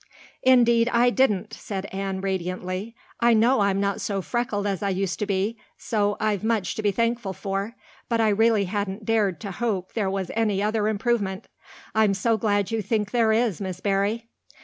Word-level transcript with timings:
"Indeed 0.41 0.89
I 0.91 1.11
didn't," 1.11 1.53
said 1.53 1.85
Anne 1.91 2.21
radiantly. 2.21 2.95
"I 3.19 3.35
know 3.35 3.59
I'm 3.59 3.79
not 3.79 4.01
so 4.01 4.19
freckled 4.19 4.65
as 4.65 4.81
I 4.81 4.89
used 4.89 5.19
to 5.19 5.27
be, 5.27 5.59
so 5.77 6.17
I've 6.19 6.43
much 6.43 6.73
to 6.73 6.81
be 6.81 6.89
thankful 6.91 7.33
for, 7.33 7.75
but 8.09 8.19
I 8.19 8.29
really 8.29 8.65
hadn't 8.65 9.05
dared 9.05 9.39
to 9.41 9.51
hope 9.51 9.93
there 9.93 10.09
was 10.09 10.31
any 10.33 10.59
other 10.63 10.87
improvement. 10.87 11.47
I'm 11.93 12.15
so 12.15 12.35
glad 12.35 12.71
you 12.71 12.81
think 12.81 13.11
there 13.11 13.31
is, 13.31 13.61
Miss 13.61 13.79
Barry." 13.79 14.27